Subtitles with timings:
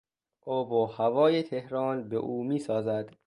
[0.45, 3.15] آب و هوای تهران به او میسازد.